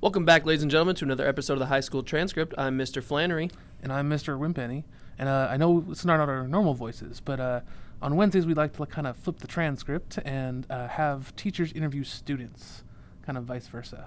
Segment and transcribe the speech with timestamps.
[0.00, 2.54] Welcome back, ladies and gentlemen, to another episode of the High School Transcript.
[2.56, 3.02] I'm Mr.
[3.02, 3.50] Flannery.
[3.82, 4.38] and I'm Mr.
[4.38, 4.84] Wimpenny.
[5.18, 7.60] And uh, I know it's not our normal voices, but uh,
[8.00, 12.04] on Wednesdays we like to kind of flip the transcript and uh, have teachers interview
[12.04, 12.84] students,
[13.22, 14.06] kind of vice versa.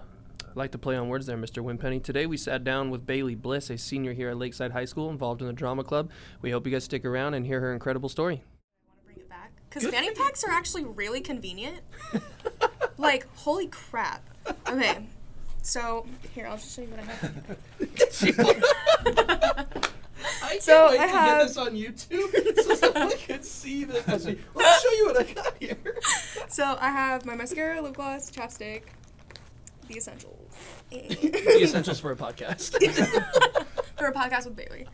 [0.49, 1.61] I'd like to play on words there, Mr.
[1.61, 2.01] Wimpenny.
[2.01, 5.41] Today we sat down with Bailey Bliss, a senior here at Lakeside High School, involved
[5.41, 6.09] in the drama club.
[6.41, 8.35] We hope you guys stick around and hear her incredible story.
[8.45, 11.81] I want to bring it back because fanny packs are actually really convenient.
[12.97, 14.23] like holy crap.
[14.69, 15.05] Okay,
[15.61, 17.57] so here I'll just show you what I have.
[20.43, 24.07] I can't So, I have- get this on YouTube so someone can see this.
[24.07, 25.77] Let me show you what I got here.
[26.49, 28.83] So I have my mascara, lip gloss, chapstick,
[29.87, 30.53] the essentials.
[30.89, 32.73] The essentials for a podcast.
[33.97, 34.85] For a podcast with Bailey.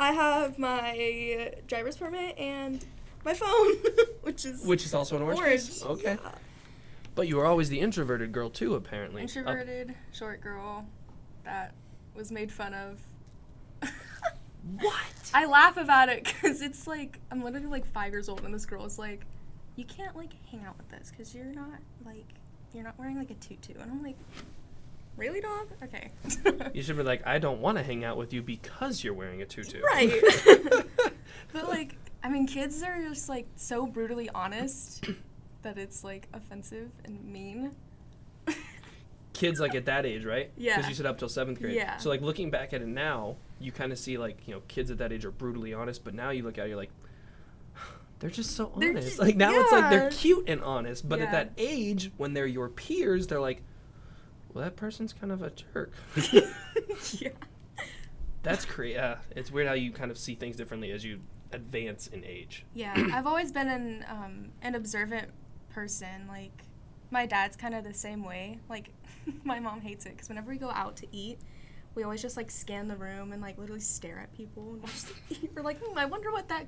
[0.00, 2.84] I have my driver's permit and
[3.24, 3.74] my phone,
[4.22, 5.38] which is Which is also an orange.
[5.40, 5.66] orange.
[5.66, 5.84] piece.
[5.84, 6.18] Okay.
[6.20, 6.30] Yeah.
[7.14, 9.20] But you were always the introverted girl, too, apparently.
[9.22, 10.86] Uh, Introverted short girl
[11.44, 11.74] that
[12.14, 13.00] was made fun of.
[14.80, 15.02] what?
[15.34, 18.66] I laugh about it because it's like I'm literally like five years old, and this
[18.66, 19.24] girl is like,
[19.76, 22.26] "You can't like hang out with this because you're not like
[22.72, 24.16] you're not wearing like a tutu," and I'm like,
[25.16, 25.68] "Really, dog?
[25.82, 26.10] Okay."
[26.74, 29.42] You should be like, I don't want to hang out with you because you're wearing
[29.42, 29.80] a tutu.
[29.82, 30.12] right.
[31.52, 35.04] but like, I mean, kids are just like so brutally honest
[35.62, 37.72] that it's like offensive and mean.
[39.32, 40.50] Kids like at that age, right?
[40.56, 40.76] Yeah.
[40.76, 41.74] Because you said up till seventh grade.
[41.74, 41.96] Yeah.
[41.96, 44.90] So like looking back at it now, you kind of see like you know kids
[44.90, 46.90] at that age are brutally honest, but now you look at it, you're like,
[48.18, 49.08] they're just so They're honest.
[49.08, 52.46] just- like now it's like they're cute and honest, but at that age when they're
[52.46, 53.62] your peers, they're like,
[54.52, 55.92] well, that person's kind of a jerk.
[57.12, 57.30] yeah.
[58.42, 58.98] That's crazy.
[58.98, 61.20] Uh, it's weird how you kind of see things differently as you
[61.52, 62.64] advance in age.
[62.74, 65.30] Yeah, I've always been an um, an observant
[65.74, 66.26] person.
[66.28, 66.64] Like,
[67.10, 68.58] my dad's kind of the same way.
[68.68, 68.90] Like,
[69.44, 71.38] my mom hates it because whenever we go out to eat,
[71.94, 74.84] we always just like scan the room and like literally stare at people and
[75.30, 75.50] eat.
[75.54, 76.66] We're like, hmm, I wonder what that,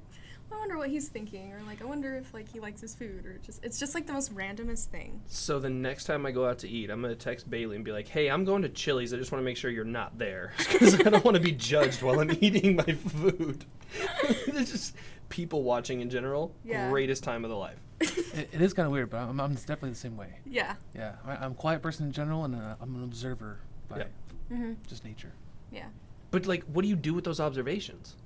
[0.52, 3.26] I wonder what he's thinking, or like, I wonder if like he likes his food,
[3.26, 5.20] or just it's just like the most randomest thing.
[5.26, 7.92] So the next time I go out to eat, I'm gonna text Bailey and be
[7.92, 9.12] like, "Hey, I'm going to Chili's.
[9.12, 11.52] I just want to make sure you're not there because I don't want to be
[11.52, 13.64] judged while I'm eating my food."
[14.24, 14.94] it's just
[15.28, 16.54] people watching in general.
[16.64, 16.88] Yeah.
[16.90, 17.78] Greatest time of the life.
[18.00, 20.28] It, it is kind of weird, but I'm, I'm definitely the same way.
[20.44, 20.74] Yeah.
[20.94, 24.04] Yeah, I, I'm a quiet person in general, and uh, I'm an observer by Yeah.
[24.48, 25.32] hmm just nature.
[25.72, 25.86] Yeah.
[26.30, 28.16] But like, what do you do with those observations?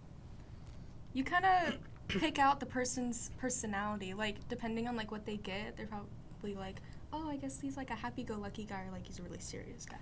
[1.12, 1.74] You kind of
[2.08, 6.80] pick out the person's personality, like depending on like what they get, they're probably like,
[7.12, 9.96] oh, I guess he's like a happy-go-lucky guy, or like he's a really serious guy.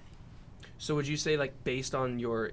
[0.79, 2.53] So would you say like based on your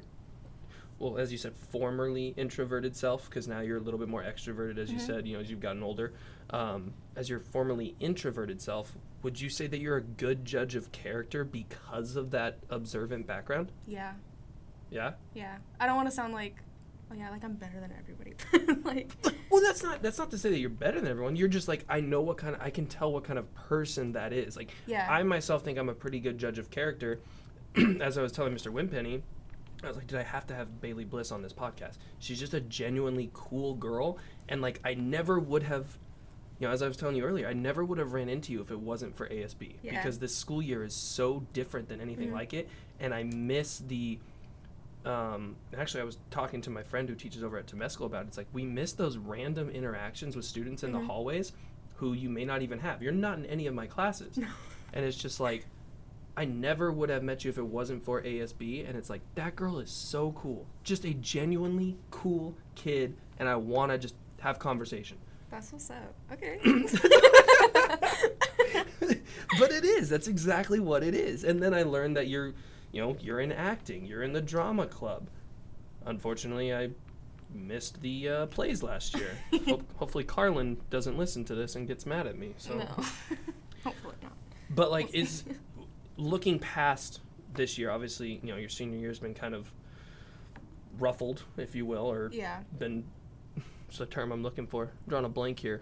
[1.00, 4.78] well, as you said, formerly introverted self, because now you're a little bit more extroverted,
[4.78, 5.06] as you Mhm.
[5.06, 6.14] said, you know, as you've gotten older.
[6.52, 10.92] Um, as your formerly introverted self, would you say that you're a good judge of
[10.92, 13.72] character because of that observant background?
[13.88, 14.14] Yeah.
[14.92, 15.14] Yeah.
[15.34, 16.58] Yeah, I don't want to sound like,
[17.14, 18.34] oh yeah, like I'm better than everybody.
[18.84, 19.12] like,
[19.50, 21.36] Well, that's not that's not to say that you're better than everyone.
[21.36, 24.14] You're just like I know what kind of I can tell what kind of person
[24.14, 24.56] that is.
[24.58, 27.20] Like yeah, I myself think I'm a pretty good judge of character.
[28.02, 28.72] As I was telling Mr.
[28.72, 29.22] Wimpenny,
[29.84, 31.98] I was like, did I have to have Bailey Bliss on this podcast?
[32.20, 35.98] She's just a genuinely cool girl, and like I never would have,
[36.60, 38.62] you know, as I was telling you earlier, I never would have ran into you
[38.62, 39.92] if it wasn't for ASB Yeah.
[39.98, 42.34] because this school year is so different than anything Mhm.
[42.34, 42.70] like it,
[43.00, 44.20] and I miss the.
[45.06, 48.28] Um, actually, I was talking to my friend who teaches over at Temescal about it.
[48.30, 51.00] It's like we miss those random interactions with students in Mhm.
[51.00, 51.52] the hallways
[51.96, 53.04] who you may not even have.
[53.04, 54.38] You're not in any of my classes.
[54.38, 54.48] No.
[54.96, 55.66] And it's just like,
[56.38, 58.88] I never would have met you if it wasn't for ASB.
[58.88, 60.68] And it's like, that girl is so cool.
[60.84, 63.18] Just a genuinely cool kid.
[63.40, 65.18] And I want to just have conversation.
[65.50, 66.14] that's what's up.
[66.32, 66.60] Okay.
[69.60, 70.10] but it is.
[70.10, 71.44] That's exactly what it is.
[71.44, 72.54] And then I learned that you're,
[72.94, 74.06] you know, you're in acting.
[74.06, 75.28] You're in the drama club.
[76.06, 76.92] Unfortunately, I
[77.54, 79.32] missed the uh, plays last year.
[79.68, 82.54] Hope, hopefully, Carlin doesn't listen to this and gets mad at me.
[82.58, 82.78] So.
[82.78, 82.86] no,
[83.84, 84.34] hopefully not.
[84.70, 85.44] But like, is
[86.18, 87.20] looking past
[87.56, 87.90] this year.
[87.90, 89.72] Obviously, you know, your senior year's been kind of
[91.00, 92.60] ruffled, if you will, or Yeah.
[92.78, 93.04] been.
[93.90, 94.86] It's the term I'm looking for.
[94.86, 95.82] I'm drawing a blank here.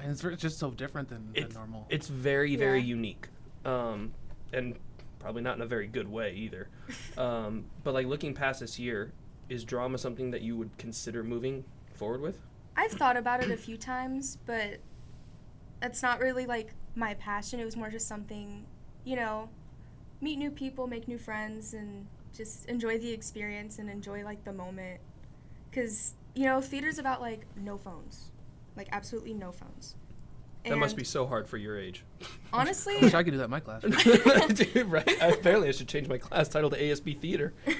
[0.00, 1.86] And it's just so different than, than It's normal.
[1.90, 2.86] It's very, very Yeah.
[2.86, 3.28] unique,
[3.64, 4.12] um,
[4.52, 4.76] and
[5.22, 6.68] probably not in a very good way either.
[7.16, 9.12] um, but like looking past this year,
[9.48, 11.64] is drama something that you would consider moving
[11.94, 12.38] forward with?
[12.76, 14.78] I've thought about it a few times, but
[15.82, 17.60] it's not really like my passion.
[17.60, 18.64] It was more just something,
[19.04, 19.48] you know,
[20.20, 24.52] meet new people, make new friends, and just enjoy the experience and enjoy like the
[24.52, 25.00] moment.
[25.72, 28.30] Cause you know, theater's about like no phones,
[28.76, 29.96] like absolutely no phones.
[30.64, 32.04] That must be so hard for your age.
[32.52, 32.96] honestly.
[32.96, 33.82] I wish I could do that in my class.
[34.54, 35.08] Dude, right?
[35.20, 37.52] I, apparently, I should change my class title to ASB Theater.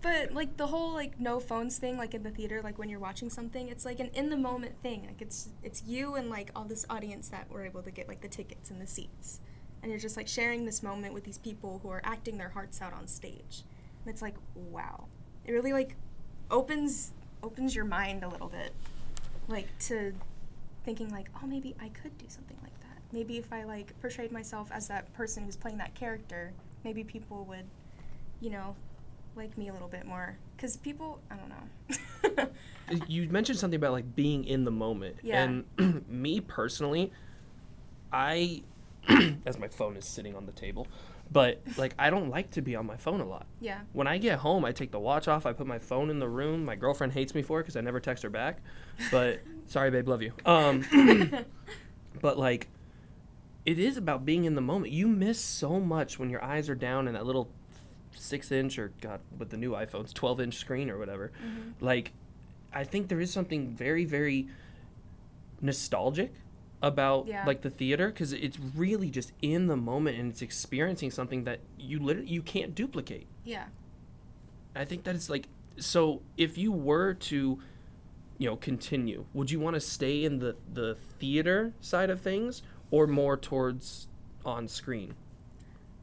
[0.00, 3.00] But like the whole like no phones thing, like in the theater, like when you're
[3.00, 5.06] watching something, it's like an in the moment thing.
[5.06, 8.20] Like it's it's you and like all this audience that were able to get like
[8.20, 9.40] the tickets and the seats,
[9.82, 12.80] and you're just like sharing this moment with these people who are acting their hearts
[12.80, 13.64] out on stage.
[14.04, 15.06] And it's like wow,
[15.44, 15.96] it really like
[16.48, 17.10] opens
[17.42, 18.72] opens your mind a little bit,
[19.48, 20.14] like to
[20.88, 22.96] thinking like oh maybe I could do something like that.
[23.12, 27.44] Maybe if I like portrayed myself as that person who's playing that character, maybe people
[27.44, 27.66] would,
[28.40, 28.74] you know,
[29.36, 31.48] like me a little bit more because people i don't
[32.40, 32.48] know
[33.06, 35.44] you mentioned something about like being in the moment Yeah.
[35.78, 37.12] and me personally
[38.12, 38.62] i
[39.46, 40.88] as my phone is sitting on the table
[41.30, 43.46] but like i don't like to be on my phone a lot.
[43.60, 43.80] Yeah.
[43.92, 46.28] When i get home i take the watch off i put my phone in the
[46.28, 46.64] room.
[46.64, 48.60] My girlfriend hates me for it because i never text her back
[49.10, 50.32] but sorry babe love you.
[50.46, 50.84] Um
[52.20, 52.68] but like
[53.66, 54.92] it is about being in the moment.
[54.92, 57.50] You miss so much when your eyes are down in that little
[58.14, 61.32] six inch or god with the new iphones 12 inch screen or whatever.
[61.80, 62.12] Like
[62.72, 64.48] i think there is something very very
[65.60, 66.32] nostalgic
[66.82, 67.44] about Yeah.
[67.44, 71.58] like the theater because it's really just in the moment and it's experiencing something that
[71.78, 73.64] you literally you can't duplicate yeah
[74.76, 75.48] I think that it's like
[75.78, 77.58] so if you were to
[78.38, 82.62] you know continue, would you want to stay in the the theater side of things
[82.92, 84.06] or more towards
[84.44, 85.14] on screen?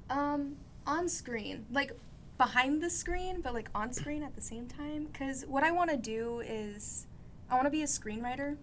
[0.09, 0.55] um
[0.85, 1.91] on screen like
[2.37, 5.89] behind the screen but like on screen at the same time because what i want
[5.89, 7.07] to do is
[7.49, 8.55] i want to be a screenwriter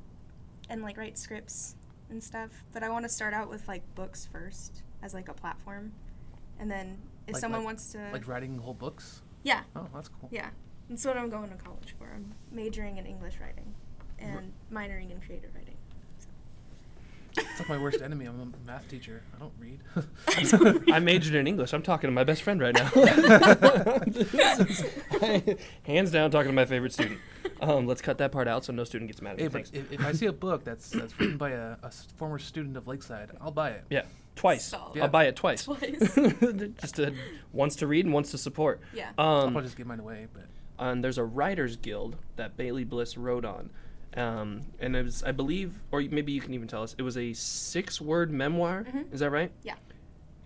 [0.68, 1.74] and like write scripts
[2.12, 5.34] and stuff but i want to start out with like books first as like a
[5.34, 5.90] platform
[6.60, 9.22] and then if Like- someone like- wants to like writing whole books.
[9.42, 10.28] yeah Oh, that's cool.
[10.30, 10.50] Yeah,
[10.88, 12.06] that's what I'm going to college for.
[12.14, 13.74] I'm majoring in English writing
[14.18, 15.74] and minoring in creative writing.
[17.36, 18.26] It's like my worst enemy.
[18.26, 19.22] I'm a math teacher.
[19.34, 20.92] I don't read.
[20.92, 21.72] I majored in English.
[21.72, 22.90] I'm talking to my best friend right now.
[22.94, 24.84] Is-
[25.22, 27.18] I- hands down, talking to my favorite student.
[27.60, 29.42] Um, let's cut that part out so no student gets mad at me.
[29.44, 29.70] hey, but Thanks.
[29.72, 31.76] if, if I see a book that's that's written by a
[32.16, 33.84] former student of Lakeside, I'll buy it.
[33.90, 34.02] Yeah,
[34.34, 34.64] twice.
[34.64, 34.96] Solid.
[34.96, 35.04] Yeah.
[35.04, 35.64] I'll buy it twice.
[35.64, 36.14] Twice.
[36.80, 37.14] just to,
[37.52, 38.80] once to read and once to support.
[38.92, 39.10] Yeah.
[39.16, 40.26] I'll Um, probably just give mine away.
[40.32, 40.44] But
[40.78, 43.70] and there's a writers guild that Bailey Bliss wrote on.
[44.14, 47.16] Um, and it was, I believe, or maybe you can even tell us, it was
[47.16, 48.84] a six word memoir.
[48.84, 49.12] Mhm.
[49.14, 49.52] Is that right?
[49.62, 49.74] Yeah.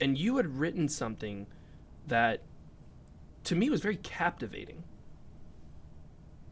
[0.00, 1.46] And you had written something
[2.06, 2.42] that
[3.44, 4.82] to me was very captivating.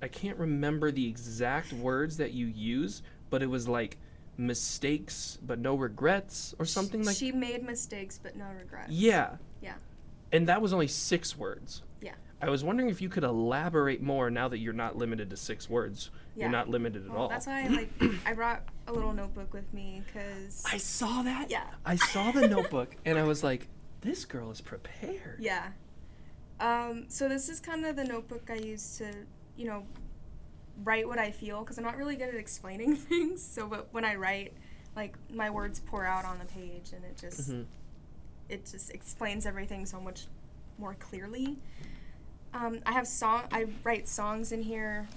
[0.03, 3.97] I can't remember the exact words that you use, but it was like
[4.37, 8.91] mistakes but no regrets or something like She made mistakes, but no regrets.
[8.91, 9.37] Yeah.
[9.63, 9.75] Yeah.
[10.33, 11.83] And that was only six words.
[12.03, 12.15] Yeah.
[12.43, 15.71] I was wondering if you could elaborate more now that you're not limited to six
[15.71, 16.11] words.
[16.37, 16.45] Yeah.
[16.45, 17.29] You're not limited at Well, all.
[17.29, 17.91] that's why I like
[18.27, 21.51] I brought a little notebook with me because I saw that.
[21.51, 21.65] Yeah.
[21.87, 23.69] I saw the notebook and I was like,
[24.03, 25.39] this girl is prepared.
[25.41, 25.69] yeah.
[26.61, 29.13] Um, so this is kind of the notebook I use to
[29.57, 29.85] you know
[30.83, 33.43] write what I feel because I'm not really good at explaining things.
[33.45, 34.53] So but when I write,
[34.97, 37.67] like my words pour out on the page and it just Mhm.
[38.49, 40.27] it just explains everything so much
[40.79, 41.57] more clearly.
[42.53, 43.45] Um, I have song.
[43.53, 45.09] I write songs in here.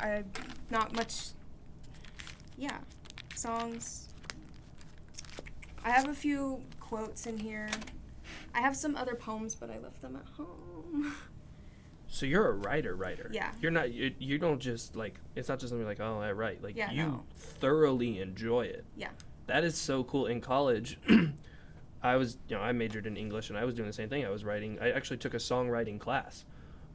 [0.00, 0.24] I
[0.70, 1.30] not much.
[2.56, 2.78] Yeah,
[3.34, 4.08] songs.
[5.84, 7.68] I have a few quotes in here.
[8.54, 11.14] I have some other poems, but I left them at home.
[12.14, 13.30] So you're a writer, writer.
[13.32, 13.52] Yeah.
[13.62, 13.90] You're not.
[13.90, 15.14] You, you don't just like.
[15.34, 16.62] It's not just something like, oh, I write.
[16.62, 17.24] Like Yeah, you no.
[17.38, 18.84] thoroughly enjoy it.
[18.98, 19.08] Yeah.
[19.46, 20.26] That is so cool.
[20.26, 20.98] In college,
[22.02, 24.26] I was, you know, I majored in English and I was doing the same thing.
[24.26, 24.76] I was writing.
[24.78, 26.44] I actually took a songwriting class.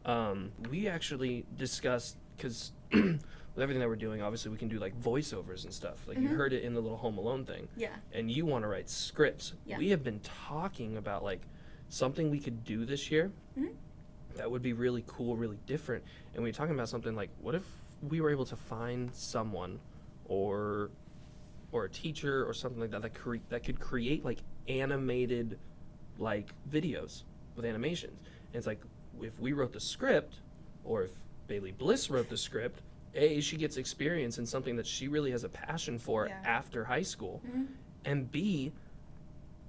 [0.06, 3.20] Um, we actually discussed because with
[3.58, 6.08] everything that we're doing, obviously we can do like voiceovers and stuff.
[6.08, 6.36] Like you Mhm.
[6.38, 7.68] heard it in the little Home Alone thing.
[7.76, 7.90] Yeah.
[8.14, 9.54] and you want to write scripts.
[9.66, 9.80] Yeah.
[9.80, 11.42] We have been talking about like
[11.90, 13.72] something we could do this year Mhm.
[14.38, 16.04] That would be really cool, really different.
[16.34, 17.64] And we are talking about something like, what if
[18.08, 19.80] we were able to find someone
[20.28, 20.90] or
[21.74, 24.40] or a teacher or something like that that cre- that could create like
[24.70, 25.60] animated
[26.18, 27.24] like videos
[27.56, 28.18] with animations.
[28.54, 28.80] And it's like
[29.22, 30.36] if we wrote the script
[30.86, 31.12] or if
[31.48, 32.82] Bailey Bliss wrote the script,
[33.16, 36.38] A, she gets experience in something that she really has a passion for Yeah.
[36.46, 37.68] after high school Mhm.
[38.06, 38.72] and B,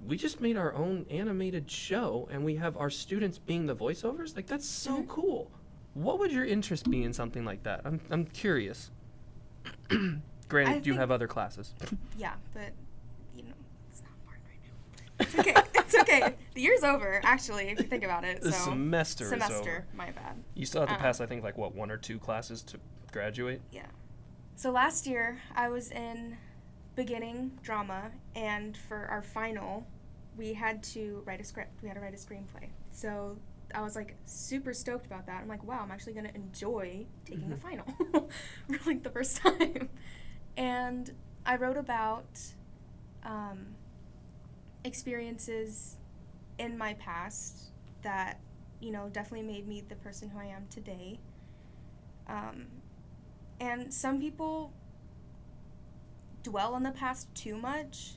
[0.05, 4.35] we just made our own animated show and we have our students being the voiceovers.
[4.35, 5.07] Like that's so Mhm.
[5.07, 5.51] cool.
[5.93, 7.81] What would your interest be in something like that?
[7.85, 8.91] I'm I'm curious.
[10.47, 11.73] Granted, I you have other classes.
[12.17, 12.71] Yeah, but
[13.35, 13.53] you know,
[13.89, 15.25] it's not important right now.
[15.25, 15.69] It's okay.
[15.79, 16.35] it's okay.
[16.53, 18.41] The year's over, actually, if you think about it.
[18.41, 19.85] The so semester, semester, is over.
[19.95, 20.35] my bad.
[20.55, 21.01] You still have to Uh-uh.
[21.01, 22.77] pass, I think, like what one or two classes to
[23.11, 23.61] graduate.
[23.71, 23.85] Yeah.
[24.55, 26.35] So last year I was in
[27.03, 29.87] beginning drama, and for our final,
[30.37, 31.81] we had to write a script.
[31.81, 32.67] We had to write a screenplay.
[32.91, 33.37] So
[33.73, 35.41] I was like super stoked about that.
[35.41, 37.61] I'm like, wow, I'm actually gonna enjoy taking the Mhm.
[37.61, 37.85] final
[38.67, 39.89] for like the first time.
[40.57, 41.09] And
[41.45, 42.41] I wrote about
[43.23, 43.75] um,
[44.83, 45.97] experiences
[46.57, 48.39] in my past that
[48.81, 51.19] you know definitely made me the person who I am today.
[52.27, 52.67] Um,
[53.59, 54.71] and some people
[56.43, 58.13] dwell on the past too much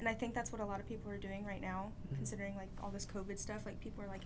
[0.00, 2.16] and i think that's what a lot of people are doing right now Mhm.
[2.16, 4.22] considering like all this covid stuff like people are like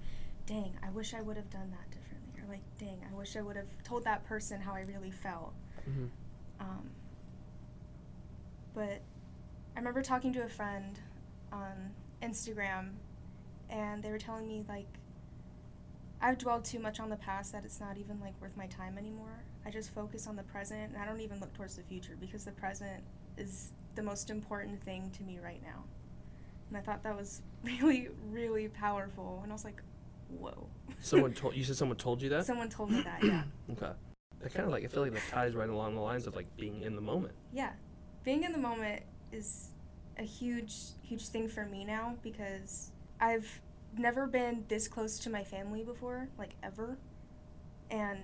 [0.46, 3.42] dang i wish i would have done that differently or like dang i wish i
[3.42, 5.52] would have told that person how i really felt
[5.88, 6.06] Mm-hmm.
[6.60, 6.90] um,
[8.74, 9.00] but
[9.74, 10.98] I remember talking to a friend
[11.52, 11.92] on
[12.22, 12.90] Instagram,
[13.70, 14.88] and they were telling me like
[16.20, 18.98] I've dwelled too much on the past that it's not even like worth my time
[18.98, 19.44] anymore.
[19.64, 22.44] I just focus on the present, and I don't even look towards the future because
[22.44, 23.02] the present
[23.38, 25.84] is the most important thing to me right now.
[26.68, 29.82] And I thought that was really, really powerful, and I was like,
[30.28, 30.66] "Whoa!"
[31.00, 32.44] Someone told you said someone told you that.
[32.46, 33.42] Someone told me that, yeah.
[33.72, 33.92] Okay.
[34.44, 34.84] I kind of like.
[34.84, 37.34] I feel like that ties right along the lines of like being in the moment.
[37.52, 37.72] yeah
[38.24, 39.02] being in the moment
[39.32, 39.70] is
[40.18, 42.90] a huge huge thing for me now because
[43.20, 43.60] i've
[43.96, 46.98] never been this close to my family before like ever
[47.90, 48.20] and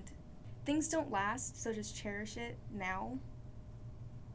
[0.66, 3.16] things don't last so just cherish it now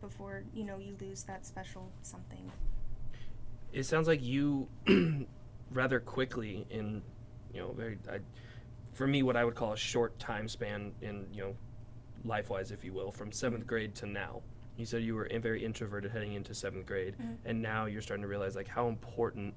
[0.01, 2.51] before you know you lose that special something
[3.73, 4.67] It sounds like you
[5.71, 7.03] rather quickly in,
[7.53, 7.97] you know, very.
[8.11, 8.19] I,
[8.93, 11.55] for me, what I would call a short time span in, you know,
[12.25, 14.41] life-wise, if you will, from seventh grade to now.
[14.77, 17.37] You said you were in- very introverted heading into seventh grade, Mhm.
[17.45, 19.53] and now you're starting to realize like how important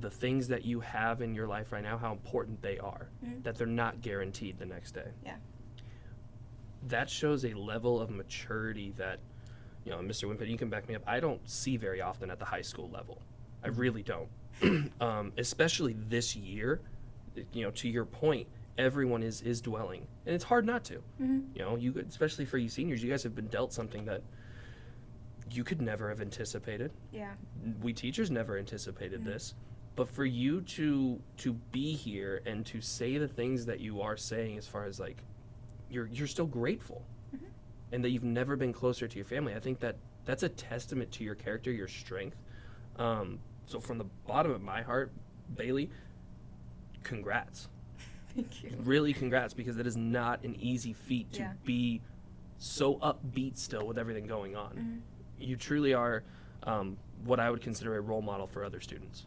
[0.00, 3.08] the things that you have in your life right now, how important they are.
[3.24, 3.42] Mhm.
[3.42, 5.10] That they're not guaranteed the next day.
[5.24, 5.38] Yeah.
[6.86, 9.18] That shows a level of maturity that,
[9.88, 10.24] you know, Mr.
[10.28, 11.02] Wimpet, you can back me up.
[11.06, 13.22] I don't see very often at the high school level.
[13.64, 14.28] I really don't.
[15.00, 16.82] um, especially this year,
[17.54, 20.96] you know, to your point, everyone is is dwelling, and it's hard not to.
[21.20, 21.40] mm-hmm.
[21.54, 24.22] You know, you could- especially for you seniors, you guys have been dealt something that
[25.50, 26.90] you could never have anticipated.
[27.10, 27.32] yeah
[27.80, 29.24] We teachers never anticipated Mhm.
[29.24, 29.54] this,
[29.96, 34.16] but for you to to be here and to say the things that you are
[34.18, 35.24] saying, as far as like
[35.88, 37.02] you're you're still grateful.
[37.92, 39.54] And that you've never been closer to your family.
[39.54, 42.36] I think that that's a testament to your character, your strength.
[42.98, 45.10] Um, so from the bottom of my heart,
[45.56, 45.90] Bailey,
[47.02, 47.68] congrats
[48.34, 51.52] thank you really congrats because it is not an easy feat to Yeah.
[51.64, 52.00] be
[52.58, 55.02] so upbeat still with everything going on.
[55.40, 55.42] Mhm.
[55.46, 56.22] You truly are
[56.64, 59.24] um, what I would consider a role model for other students.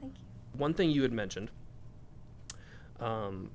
[0.00, 1.50] thank you One thing you had mentioned
[3.00, 3.50] um,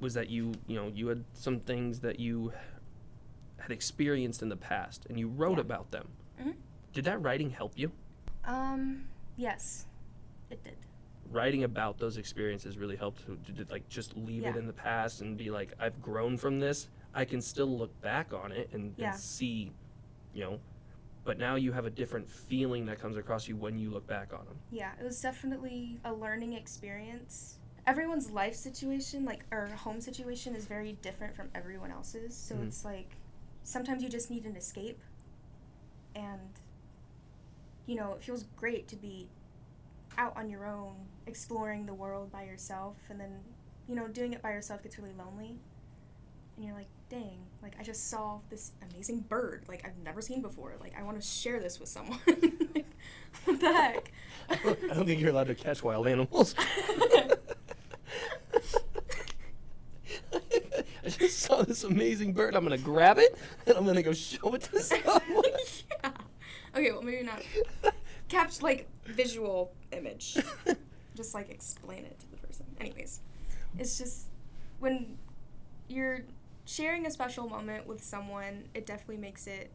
[0.00, 2.52] was that you, you know, you had some things that you
[3.60, 5.60] had experienced in the past and you wrote Yeah.
[5.62, 6.08] about them.
[6.40, 6.54] Mhm.
[6.92, 7.92] Did that writing help you?
[8.44, 9.04] um
[9.36, 9.84] yes
[10.48, 10.74] it did
[11.30, 15.20] writing about those experiences really helped to, to, like just leave it in the past
[15.20, 18.94] and be like i've grown from this i can still look back on it and,
[18.96, 19.10] Yeah.
[19.10, 19.72] and see
[20.32, 20.58] you know
[21.22, 24.32] but now you have a different feeling that comes across you when you look back
[24.32, 27.58] on them Yeah, it was definitely a learning experience.
[27.86, 32.34] Everyone's life situation, like or home situation, is very different from everyone else's.
[32.34, 32.66] So Mhm.
[32.68, 33.16] it's like
[33.70, 34.98] sometimes you just need an escape,
[36.14, 36.40] and
[37.86, 39.28] you know it feels great to be
[40.18, 40.94] out on your own,
[41.26, 43.40] exploring the world by yourself, and then
[43.88, 45.56] you know doing it by yourself gets really lonely,
[46.56, 50.42] and you're like, dang, like I just saw this amazing bird, like I've never seen
[50.42, 50.74] before.
[50.80, 52.18] Like I want to share this with someone.
[52.74, 52.90] like,
[53.44, 54.12] what the heck?
[54.50, 54.56] i
[54.94, 56.56] don't think you're allowed to catch wild animals
[61.04, 64.54] i just saw this amazing bird i'm gonna grab it and i'm gonna go show
[64.54, 65.44] it to someone
[66.02, 66.10] yeah.
[66.76, 67.42] Okay, well maybe not.
[68.28, 70.36] Capture like visual image.
[71.16, 72.64] Just like explain it to the person.
[72.80, 73.20] Anyways,
[73.78, 74.28] it's just
[74.78, 75.18] when
[75.88, 76.20] you're
[76.64, 79.70] sharing a special moment with someone, it definitely makes it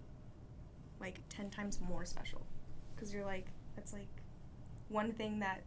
[0.99, 2.41] like 10 times more special.
[2.95, 4.07] Because you're like, that's like
[4.87, 5.61] one thing that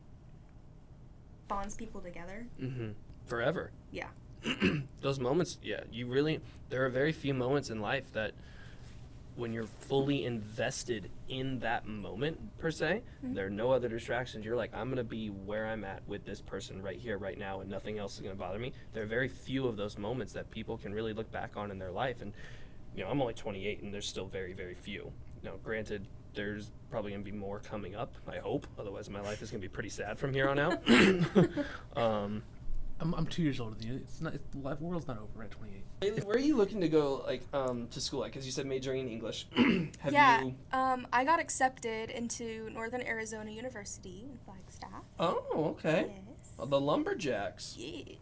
[1.47, 2.47] bonds people together.
[2.61, 2.90] Mm-hmm.
[3.26, 4.08] forever Yeah.
[5.00, 6.40] those moments yeah you really
[6.71, 8.33] there are very few moments in life that
[9.37, 13.35] when you're fully invested in that moment per se Mhm.
[13.35, 14.45] there are no other distractions.
[14.45, 17.61] You're like i'm gonna be where i'm at with this person right here right now
[17.61, 18.73] and nothing else is gonna bother me.
[18.95, 21.78] There are very few of those moments that people can really look back on in
[21.78, 22.33] their life and
[22.97, 25.12] you know i'm only 28 and there's still very very few.
[25.45, 29.50] Now granted there's probably gonna be more coming up i hope otherwise my life is
[29.50, 30.83] gonna be pretty sad from here on out.
[31.97, 32.42] Um,
[33.00, 33.97] I'm, I'm two years older than you.
[33.97, 34.35] It's not.
[34.35, 35.83] It's, the life- world's not over at 28.
[36.00, 38.21] Bailey, where are you looking to go, like, um, to school?
[38.21, 39.47] Like, because you said majoring in English.
[39.99, 40.43] Have yeah.
[40.43, 40.55] you?
[40.73, 45.02] Um, I got accepted into Northern Arizona University in Flagstaff.
[45.19, 46.07] Oh, okay.
[46.09, 46.52] Yes.
[46.59, 47.76] Oh, the lumberjacks.
[47.78, 48.14] Yeah.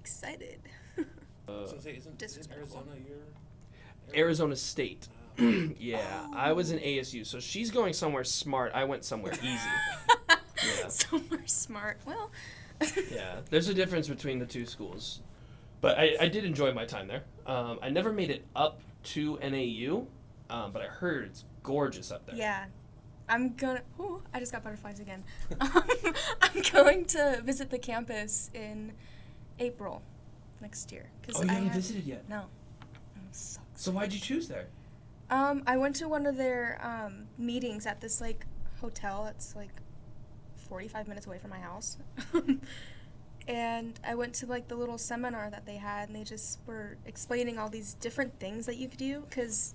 [0.00, 0.60] Excited.
[0.98, 2.84] Uh, So say, isn't, Disrespectful.
[2.90, 5.08] Arizona your Arizona State.
[5.38, 8.72] yeah, I was in ASU, so she's going somewhere smart.
[8.74, 9.58] I went somewhere easy.
[10.82, 10.88] Yeah.
[10.88, 11.98] Somewhere smart.
[12.04, 12.32] Well.
[13.10, 15.20] yeah, there's a difference between the two schools.
[15.80, 17.22] But I, I did enjoy my time there.
[17.46, 20.06] Um, I never made it up to NAU,
[20.50, 22.34] um, but I heard it's gorgeous up there.
[22.36, 22.64] Yeah.
[23.28, 23.82] I'm gonna.
[24.00, 25.22] Ooh, I just got butterflies again.
[25.60, 25.82] Um,
[26.40, 28.92] I'm going to visit the campus in
[29.58, 30.02] April
[30.62, 31.10] next year.
[31.22, 32.28] 'cause Oh, you I haven't had- visited yet.
[32.28, 32.44] No.
[33.32, 33.66] Sucks.
[33.74, 34.66] So why'd you choose there?
[35.30, 38.46] Um, I went to one of their um, meetings at this like
[38.80, 39.68] hotel It's like
[40.68, 41.96] 45 minutes away from my house.
[43.48, 46.96] and I went to like the little seminar that they had, and they just were
[47.06, 49.74] explaining all these different things that you could do because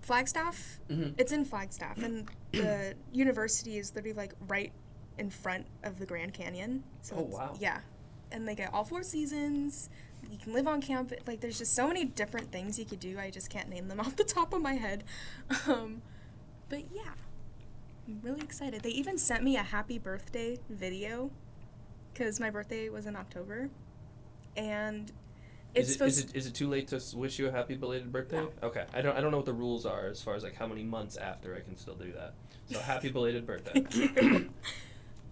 [0.00, 1.14] Flagstaff, Mhm.
[1.18, 4.72] it's in Flagstaff, and the university is literally like right
[5.18, 6.84] in front of the Grand Canyon.
[7.02, 7.56] So Oh, wow.
[7.60, 7.80] Yeah,
[8.30, 9.88] and they get all four seasons.
[10.30, 11.20] You can live on campus.
[11.26, 13.18] Like, there's just so many different things you could do.
[13.18, 15.04] I just can't name them off the top of my head.
[15.68, 16.02] Um,
[16.68, 17.12] but yeah,
[18.06, 18.82] I'm really excited.
[18.82, 21.30] They even sent me a happy birthday video
[22.12, 23.68] because my birthday was in October,
[24.56, 25.10] and
[25.74, 28.12] it's Is it, is it is it too late to wish you a happy belated
[28.12, 28.38] birthday?
[28.38, 28.50] No.
[28.62, 30.66] Okay, I don't I don't know what the rules are as far as like how
[30.66, 32.34] many months after I can still do that.
[32.70, 33.84] So happy belated birthday.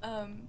[0.02, 0.48] Um,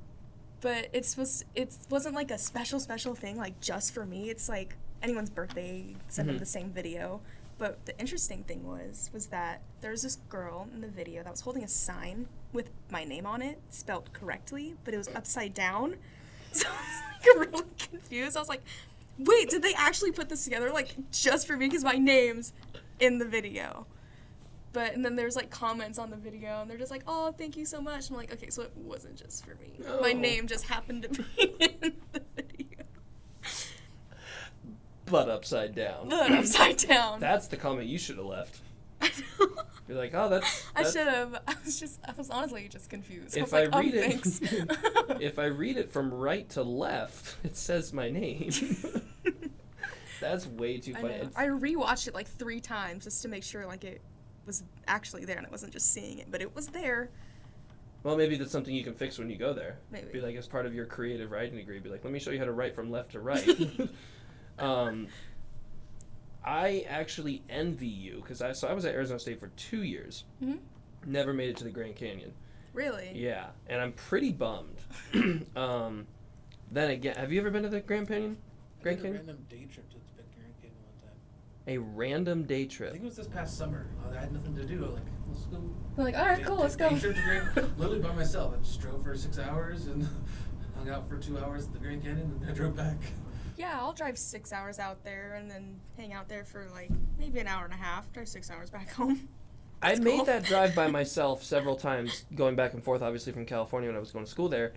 [0.60, 1.46] but it's supposed.
[1.56, 4.30] It wasn't like a special special thing like just for me.
[4.30, 5.96] It's like anyone's birthday.
[6.10, 6.40] Send them Mhm.
[6.40, 7.22] the same video.
[7.58, 11.32] But the interesting thing was was that there was this girl in the video that
[11.32, 15.54] was holding a sign with my name on it, spelled correctly, but it was upside
[15.54, 15.96] down.
[16.52, 18.38] So I was like really confused.
[18.38, 18.64] I was like,
[19.20, 22.54] "Wait, did they actually put this together like just for me because my name's
[22.98, 23.86] in the video?"
[24.72, 27.58] But and then there's like comments on the video, and they're just like, "Oh, thank
[27.58, 29.74] you so much." And I'm like, "Okay, so it wasn't just for me.
[30.02, 31.26] My name just happened to be
[31.82, 32.25] in the video,
[35.06, 36.10] but upside down.
[36.10, 38.62] but upside down." That's the comment you should have left.
[39.02, 39.48] I know.
[39.88, 40.66] You're like, oh, that's.
[40.76, 41.42] I should have.
[41.48, 42.00] I was just.
[42.08, 43.38] I was honestly just confused.
[43.38, 47.38] If I I like, read oh, it, if I read it from right to left,
[47.44, 48.50] it says my name.
[50.20, 51.20] that's way too funny.
[51.20, 51.30] know.
[51.36, 54.02] I rewatched it like three times just to make sure like it
[54.48, 57.10] was actually there and I wasn't just seeing it, but it was there.
[58.04, 59.78] Well, maybe that's something you can fix when you go there.
[59.92, 60.12] Maybe.
[60.14, 62.38] Be like, as part of your creative writing degree, be like, let me show you
[62.38, 63.48] how to write from left to right.
[64.60, 65.08] um,
[66.44, 70.24] I actually envy you because I so I was at Arizona State for two years,
[70.44, 70.60] Mhm.
[71.06, 72.32] never made it to the Grand Canyon.
[72.74, 73.12] Really?
[73.16, 74.78] Yeah, and I'm pretty bummed.
[75.56, 76.06] um,
[76.72, 78.38] then again, have you ever been to the Grand Canyon?
[78.84, 79.26] Grand I did a Canyon?
[79.28, 81.18] random day trip to the Grand Canyon one time.
[81.68, 83.88] A random day I think it was this past summer.
[84.12, 84.84] I had nothing to do.
[84.84, 85.62] I was like, let's go.
[85.96, 86.90] We're like, all right, day- cool, day- let's go.
[86.90, 88.54] day trip to Grand- literally by myself.
[88.54, 90.08] I just drove for six hours and
[90.76, 92.98] hung out for two hours at the Grand Canyon and then I drove back.
[93.58, 97.40] Yeah, I'll drive six hours out there and then hang out there for like maybe
[97.40, 98.12] an hour and a half.
[98.12, 99.30] Drive six hours back home.
[99.82, 103.46] I That's made that drive by myself several times, going back and forth, obviously from
[103.46, 104.74] California when I was going to school there.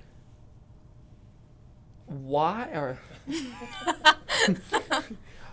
[2.06, 2.98] Why are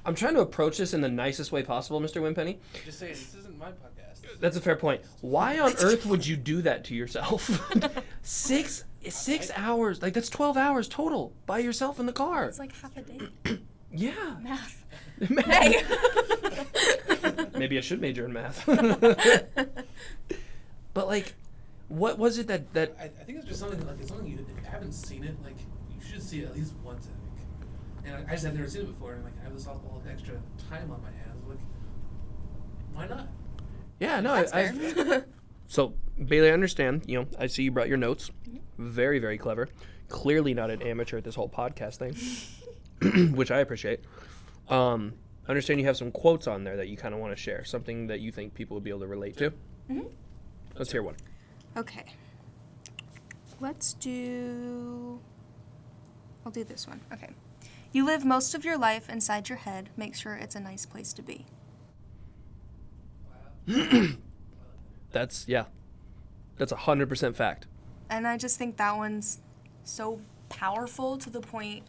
[0.05, 2.21] I'm trying to approach this in the nicest way possible, Mr.
[2.21, 2.59] Wimpenny.
[2.85, 4.39] Just saying, this isn't my podcast.
[4.39, 5.01] That's a fair point.
[5.21, 7.49] Why on earth would you do that to yourself?
[8.21, 12.45] six six hours, like that's twelve hours total by yourself in the car.
[12.45, 13.19] it's like half a day.
[13.91, 14.35] yeah.
[14.41, 14.83] Math.
[15.45, 15.81] Hey.
[17.57, 18.65] Maybe I should major in math.
[20.93, 21.33] but like,
[21.87, 22.95] what was it that that?
[22.99, 25.41] I, I think it's just something like it's something you, if you haven't seen it,
[25.43, 27.07] like you should see it at least once.
[27.07, 27.37] I think.
[28.17, 29.81] And I, I just have never seen it before, and like I have this all,
[29.89, 30.33] all extra
[30.69, 31.45] time on my hands.
[31.47, 31.59] Like,
[32.93, 33.29] why not?
[33.99, 35.25] Yeah, no, That's I, I, fair.
[35.67, 37.03] So, Bailey, I understand.
[37.07, 38.31] You know, I see you brought your notes.
[38.77, 39.69] Very, very clever.
[40.09, 44.01] Clearly not an amateur at this whole podcast thing, which I appreciate.
[44.69, 45.13] Um,
[45.47, 47.63] I understand you have some quotes on there that you kind of want to share,
[47.65, 49.51] something that you think people would be able to relate to.
[49.89, 50.11] Mhm.
[50.77, 51.15] Let's hear one.
[51.77, 52.05] Okay.
[53.59, 55.19] Let's do.
[56.45, 57.01] I'll do this one.
[57.13, 57.29] Okay.
[57.91, 59.89] You live most of your life inside your head.
[59.97, 61.45] Make sure it's a nice place to be.
[65.15, 65.63] That's yeah,
[66.57, 67.67] that's a hundred percent fact.
[68.09, 69.39] And I just think that one's
[69.85, 71.83] so powerful to the point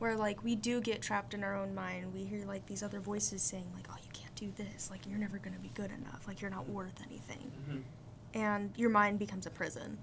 [0.00, 2.12] where, like, we do get trapped in our own mind.
[2.12, 4.90] We hear, like, these other voices saying, like, oh, you can't do this.
[4.90, 6.24] Like, you're never going to be good enough.
[6.26, 7.52] Like, you're not worth anything.
[7.70, 8.38] Mm-hmm.
[8.40, 9.96] And your mind becomes a prison.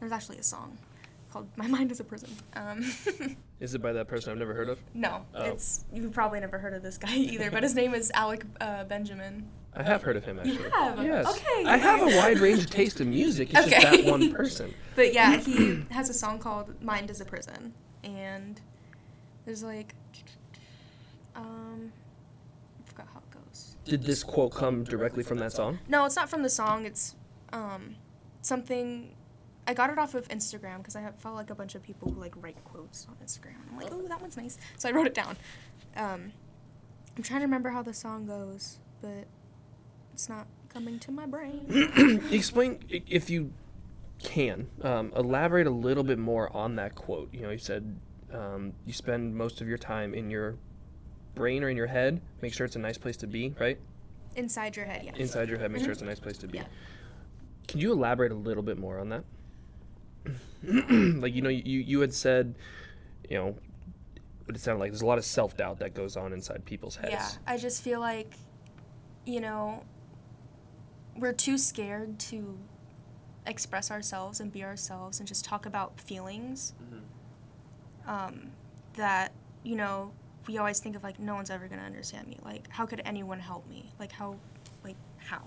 [0.00, 0.78] There's actually a song.
[1.32, 2.30] Called My Mind is a Prison.
[2.54, 2.84] Um,
[3.60, 4.78] Is it by that person I've never heard of?
[4.92, 5.44] no, Oh.
[5.44, 8.84] it's you've probably never heard of this guy either, but his name is Alec uh,
[8.84, 9.48] Benjamin.
[9.74, 10.54] I have heard of him actually.
[10.64, 11.02] You have?
[11.02, 11.26] Yes.
[11.26, 11.64] Okay.
[11.64, 13.48] I have a wide range of taste in music.
[13.54, 14.02] It's just Okay.
[14.02, 14.74] that one person.
[14.94, 17.72] But yeah, he has a song called "Mind Is a Prison,"
[18.04, 18.60] and
[19.46, 19.94] there's like,
[21.34, 21.90] um,
[22.84, 23.76] I forgot how it goes.
[23.86, 25.78] Did this quote come directly from that song?
[25.88, 26.84] No, it's not from the song.
[26.84, 27.14] It's
[27.54, 27.94] um,
[28.42, 29.14] something.
[29.66, 32.10] I got it off of Instagram because I have, follow like a bunch of people
[32.10, 33.56] who like write quotes on Instagram.
[33.70, 34.58] I'm like, oh, that one's nice.
[34.76, 35.36] So I wrote it down.
[35.96, 36.32] Um,
[37.16, 39.26] I'm trying to remember how the song goes, but
[40.12, 42.22] it's not coming to my brain.
[42.32, 43.52] Explain if you
[44.22, 47.32] can um, elaborate a little bit more on that quote.
[47.32, 47.96] You know, you said
[48.32, 50.56] um, you spend most of your time in your
[51.34, 52.20] brain or in your head.
[52.40, 53.78] Make sure it's a nice place to be, right?
[54.34, 55.14] Inside your head, yes.
[55.18, 56.58] Inside your head, make sure it's a nice place to be.
[56.58, 56.64] Yeah.
[57.68, 59.24] Can you elaborate a little bit more on that?
[60.62, 62.54] like you know, you you had said,
[63.28, 63.56] you know,
[64.44, 64.90] what it sounded like.
[64.90, 67.12] There's a lot of self doubt that goes on inside people's heads.
[67.12, 68.32] Yeah, I just feel like,
[69.24, 69.84] you know,
[71.16, 72.58] we're too scared to
[73.46, 76.74] express ourselves and be ourselves and just talk about feelings.
[78.06, 78.50] Um,
[78.96, 79.32] that,
[79.62, 80.12] you know,
[80.46, 82.38] we always think of like, no one's ever going to understand me.
[82.44, 83.92] Like, how could anyone help me?
[83.98, 84.36] Like, how,
[84.84, 85.42] like, how?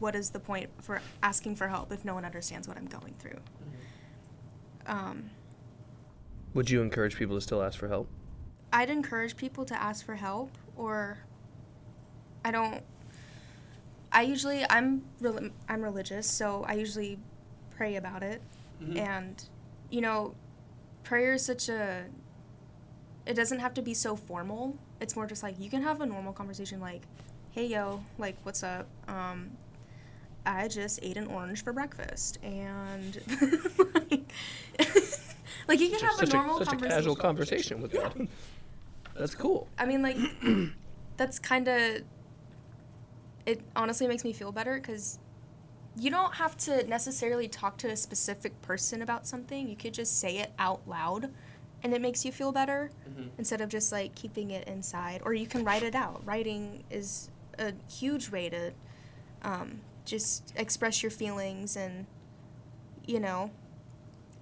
[0.00, 0.06] Yeah.
[0.06, 2.86] Like, what is the point for asking for help if no one understands what I'm
[2.86, 3.38] going through?
[4.86, 5.30] Um,
[6.54, 8.08] Would you encourage people to still ask for help?
[8.72, 11.18] I'd encourage people to ask for help or
[12.44, 12.82] I don't
[14.12, 17.18] I usually I'm rel- I'm religious, so I usually
[17.76, 18.40] pray about it.
[18.96, 19.44] And
[19.90, 20.34] you know,
[21.04, 22.04] prayer is such a
[23.26, 24.76] it doesn't have to be so formal.
[25.00, 27.02] It's more just like you can have a normal conversation like,
[27.52, 28.86] "Hey yo, like what's up?
[29.08, 29.50] Um
[30.46, 33.20] I just ate an orange for breakfast." And
[33.94, 34.32] like,
[35.68, 36.84] like you can have a normal such conversation.
[36.84, 38.16] a casual conversation with that.
[39.18, 39.68] That's cool.
[39.78, 40.16] I mean, like,
[41.18, 42.02] that's kind of.
[43.44, 45.18] It honestly makes me feel better because
[45.96, 49.68] you don't have to necessarily talk to a specific person about something.
[49.68, 51.30] You could just say it out loud
[51.82, 52.90] and it makes you feel better
[53.38, 55.22] instead of just like keeping it inside.
[55.24, 56.22] Or you can write it out.
[56.24, 58.72] Writing is a huge way to
[59.42, 62.06] um, just express your feelings and,
[63.06, 63.50] you know,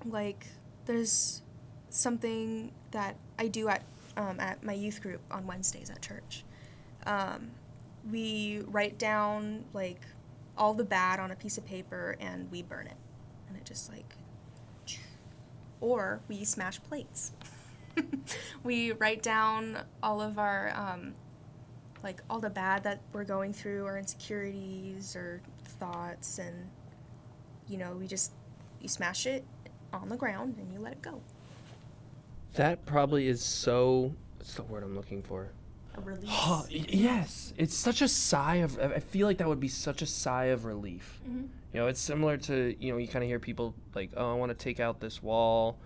[0.05, 0.47] like,
[0.87, 1.43] there's
[1.91, 3.83] something that I do at
[4.17, 6.43] um, at my youth group on Wednesdays at church.
[7.07, 7.53] Um,
[8.11, 10.01] we write down like
[10.57, 12.97] all the bad on a piece of paper and we burn it,
[13.49, 14.15] and it just like.
[15.81, 17.31] Or we smash plates.
[18.65, 21.15] we write down all of our um,
[22.03, 25.41] like all the bad that we're going through, our insecurities or
[25.79, 26.69] thoughts, and
[27.69, 28.33] you know we just
[28.81, 29.45] you smash it
[29.93, 31.21] on the ground and you let it go.
[32.55, 34.15] That probably is so.
[34.37, 35.49] What's the word I'm looking for?
[35.97, 36.31] A release.
[36.33, 38.79] Oh, yes, it's such a sigh of.
[38.79, 41.21] I I feel like that would be such a sigh of relief.
[41.29, 41.49] Mhm.
[41.73, 44.35] You know, it's similar to you know you kind of hear people like, oh, I
[44.35, 45.79] want to take out this wall,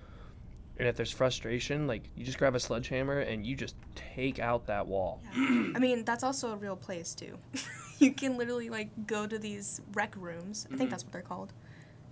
[0.78, 4.66] and if there's frustration, like you just grab a sledgehammer and you just take out
[4.66, 5.20] that wall.
[5.34, 7.38] I mean, that's also a real place too.
[8.02, 10.66] you can literally like go to these rec rooms.
[10.66, 10.90] I think mm-hmm.
[10.90, 11.52] that's what they're called,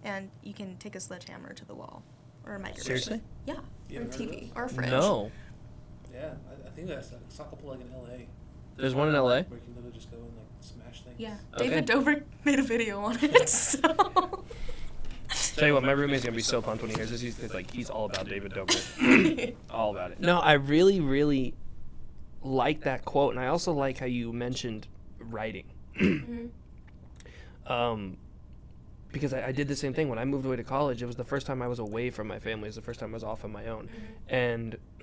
[0.04, 2.02] and you can take a sledgehammer to the wall
[2.46, 2.84] or a microwave.
[2.84, 3.20] Seriously?
[3.46, 3.56] Yeah.
[3.88, 4.90] You or a ever heard TV or a fridge.
[4.90, 5.30] No,
[6.12, 8.26] Yeah, I, I think that's I saw a couple like in L.A.
[8.76, 9.20] there's one in LA.
[9.20, 11.16] Where you can literally just go and like smash things.
[11.18, 11.36] Yeah.
[11.54, 11.68] Okay.
[11.68, 13.48] David Dobrik made a video on it.
[15.30, 15.58] So.
[15.60, 17.20] Tell you what, my roommate's gonna be so pumped when he hears this.
[17.20, 19.54] He's it's like he's all about David Dobrik.
[19.70, 20.20] all about it.
[20.20, 21.54] No, I really, really
[22.42, 24.88] like that quote, and I also like how you mentioned
[25.20, 25.66] writing.
[25.98, 26.50] Mhm.
[27.66, 28.16] um,
[29.12, 31.02] because I, I did the same thing when I moved away to college.
[31.02, 32.66] It was the first time I was away from my family.
[32.66, 33.88] It was the first time I was off on my own.
[34.28, 34.76] And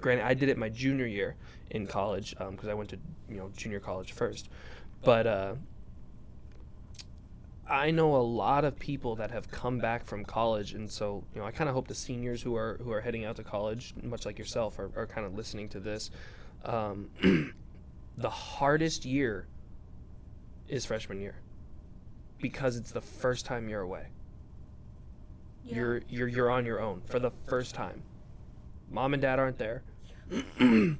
[0.00, 1.34] granted, I did it my junior year
[1.70, 4.48] in college because I went to you know junior college first.
[5.02, 5.54] But uh,
[7.68, 11.40] I know a lot of people that have come back from college, and so you
[11.40, 13.94] know I kind of hope the seniors who are who are heading out to college,
[14.02, 16.10] much like yourself, are, are kind of listening to this.
[16.64, 17.10] Um,
[18.18, 19.46] the hardest year
[20.68, 21.36] is freshman year
[22.40, 24.06] because it's the first time you're away.
[25.64, 25.76] Yeah.
[25.76, 28.02] You're you're you're on your own for the first time.
[28.90, 29.82] Mom and dad aren't there.
[30.58, 30.96] they're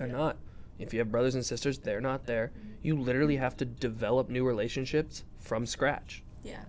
[0.00, 0.36] not.
[0.78, 2.52] If you have brothers and sisters, they're not there.
[2.82, 6.22] You literally have to develop new relationships from scratch.
[6.44, 6.64] Yeah.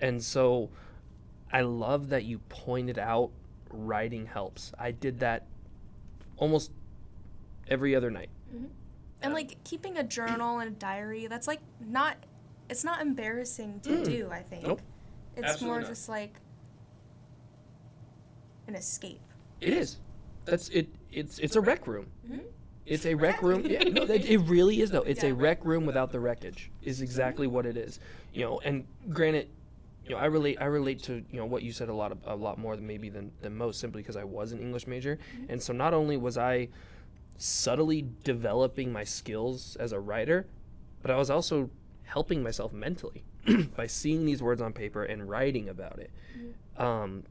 [0.00, 0.70] And so
[1.52, 3.30] I love that you pointed out
[3.70, 4.72] writing helps.
[4.78, 5.46] I did that
[6.38, 6.70] almost
[7.68, 8.30] every other night.
[8.54, 8.66] Mm-hmm.
[9.22, 12.16] And like keeping a journal and a diary, that's like not
[12.68, 14.64] it's not embarrassing to do, I think.
[14.64, 14.68] Mm.
[14.68, 14.80] Nope.
[15.36, 15.88] It's Absolutely more not.
[15.88, 16.34] just like
[18.66, 19.20] an escape.
[19.60, 19.96] It is.
[20.44, 20.88] That's it.
[21.12, 22.06] It's it's a rec room.
[22.28, 22.40] Mhm.
[22.84, 23.64] It's a rec room.
[23.66, 25.02] Yeah, no, it, it really is though.
[25.02, 25.34] It's a Yeah.
[25.36, 26.70] rec room without the wreckage.
[26.82, 27.98] Is exactly what it is.
[28.32, 29.48] You know, and granted,
[30.04, 30.58] you know, I relate.
[30.60, 32.86] I relate to you know what you said a lot of, a lot more than
[32.86, 36.16] maybe than, than most, simply because I was an English major, and so not only
[36.16, 36.68] was I
[37.38, 40.46] subtly developing my skills as a writer,
[41.02, 41.70] but I was also
[42.04, 43.24] helping myself mentally
[43.76, 46.10] by seeing these words on paper and writing about it.
[46.76, 47.24] Um,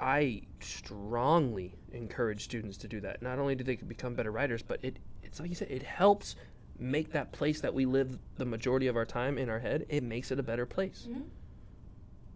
[0.00, 3.22] I strongly encourage students to do that.
[3.22, 6.36] Not only do they become better writers, but it it's like you said, it helps
[6.78, 10.02] make that place that we live the majority of our time in our head, it
[10.02, 11.08] makes it a better place.
[11.10, 11.22] Mhm.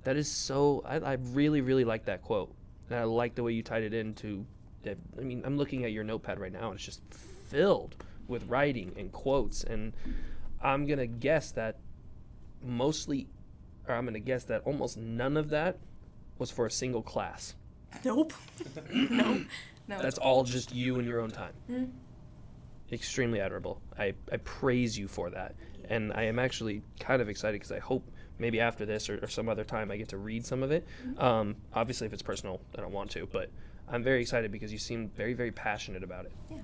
[0.02, 2.52] That is so I, I really, really like that quote.
[2.90, 4.44] And I like the way you tied it into
[4.86, 7.02] I mean, I'm looking at your notepad right now and it's just
[7.48, 7.96] filled
[8.28, 9.92] with writing and quotes and
[10.62, 11.78] I'm gonna guess that
[12.62, 13.28] mostly
[13.88, 15.78] or I'm gonna guess that almost none of that
[16.38, 17.54] was for a single class.
[18.04, 18.32] Nope.
[18.92, 19.44] no.
[19.88, 20.00] No.
[20.00, 21.52] That's all just you in your own time.
[21.70, 21.90] Mm.
[22.92, 23.80] Extremely admirable.
[23.98, 25.54] I, I praise you for that.
[25.88, 29.28] And I am actually kind of excited because I hope maybe after this or, or
[29.28, 30.86] some other time I get to read some of it.
[31.18, 33.50] Um, obviously, if it's personal, I don't want to, but
[33.92, 36.32] I'm very excited because you seem very, very passionate about it.
[36.50, 36.56] Yeah.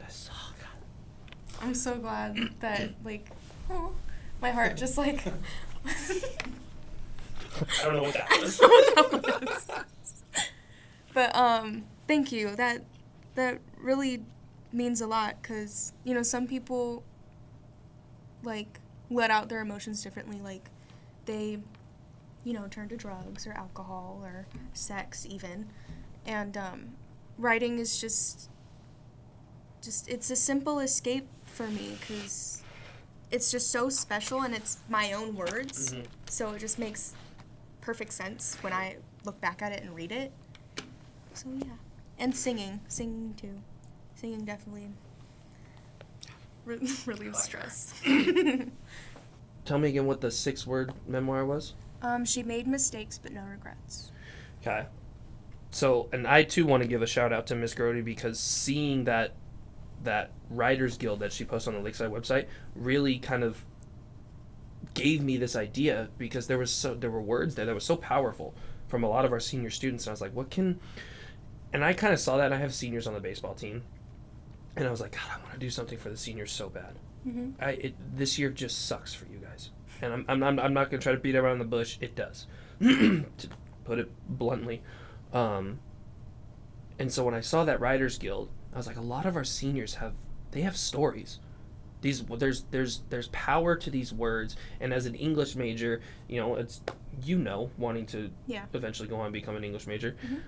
[0.00, 1.62] That's, oh, God.
[1.62, 3.28] I'm so glad that like,
[3.70, 3.92] oh,
[4.40, 5.24] my heart just like.
[5.86, 8.58] I don't know what that was.
[8.58, 9.70] don't know what that was.
[11.12, 12.56] but um, thank you.
[12.56, 12.82] That
[13.34, 14.24] that really
[14.72, 17.04] means a lot because you know some people
[18.42, 20.40] like let out their emotions differently.
[20.42, 20.68] Like
[21.26, 21.58] they,
[22.44, 25.68] you know, turn to drugs or alcohol or sex even,
[26.26, 26.94] and um,
[27.38, 28.48] writing is just
[29.82, 32.62] just it's a simple escape for me because
[33.30, 35.92] it's just so special and it's my own words.
[35.92, 36.04] Mhm.
[36.28, 37.12] so it just makes
[37.80, 40.32] perfect sense when i look back at it and read it.
[41.34, 41.64] So yeah.
[42.18, 43.60] And singing singing too.
[44.14, 44.88] Singing definitely
[46.64, 47.92] re- relieves stress.
[49.64, 51.74] Tell me again what the six word memoir was.
[52.02, 54.12] um she made mistakes but no regrets.
[54.60, 54.86] Okay.
[55.74, 59.04] So, and I too want to give a shout out to Miss Grody because seeing
[59.04, 59.32] that
[60.04, 63.64] that Writers Guild that she posted on the Lakeside website really kind of
[64.92, 67.96] gave me this idea because there was so there were words there that was so
[67.96, 68.54] powerful
[68.86, 70.78] from a lot of our senior students and I was like, what can
[71.72, 73.82] and I kind of saw that and I have seniors on the baseball team
[74.76, 76.94] and I was like, God, I want to do something for the seniors so bad.
[77.26, 77.50] mm-hmm.
[77.60, 81.02] I it, this year just sucks for you guys, and I'm I'm I'm, not gonna
[81.02, 81.98] try to beat around the bush.
[82.00, 82.46] It does,
[82.80, 83.24] to
[83.84, 84.82] put it bluntly.
[85.34, 85.80] Um,
[86.98, 89.44] and so when I saw that Writers Guild, I was like, a lot of our
[89.44, 90.14] seniors have
[90.52, 91.40] they have stories.
[92.00, 96.54] These there's there's there's power to these words, and as an English major, you know
[96.54, 96.80] it's
[97.22, 100.14] you know wanting to yeah eventually go on and become an English major.
[100.24, 100.40] Mhm.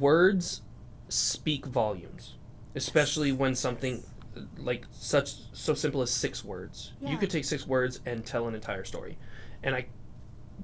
[0.00, 0.62] Words
[1.08, 2.34] speak volumes,
[2.74, 4.02] especially when something
[4.36, 6.92] uh, like such so simple as six words.
[7.00, 9.16] You could take six words and tell an entire story,
[9.62, 9.86] and I